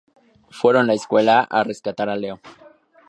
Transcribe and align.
Fueron 0.49 0.85
a 0.85 0.85
la 0.87 0.93
escuela 0.95 1.41
a 1.43 1.63
rescatar 1.63 2.09
a 2.09 2.15
Leo. 2.15 2.39